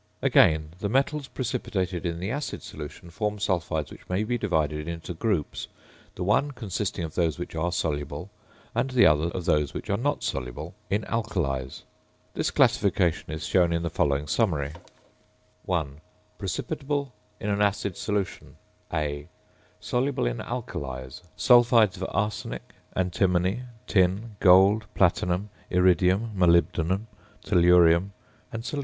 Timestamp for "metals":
0.89-1.27